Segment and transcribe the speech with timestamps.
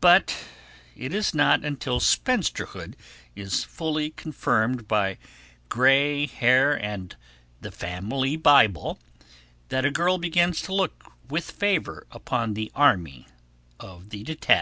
[0.00, 0.34] But
[0.96, 2.94] it is not until spinsterhood
[3.36, 5.18] is fully confirmed by
[5.68, 7.14] grey hair and
[7.60, 8.98] the family Bible
[9.68, 13.26] that a girl begins to look with favour upon the army
[13.78, 14.58] of the detached.